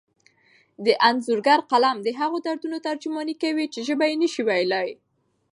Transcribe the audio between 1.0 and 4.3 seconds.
انځورګر قلم د هغو دردونو ترجماني کوي چې ژبه یې